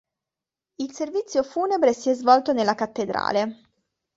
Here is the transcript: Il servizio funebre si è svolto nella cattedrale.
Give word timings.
Il 0.77 0.93
servizio 0.93 1.43
funebre 1.43 1.93
si 1.93 2.09
è 2.09 2.15
svolto 2.15 2.53
nella 2.53 2.73
cattedrale. 2.73 3.69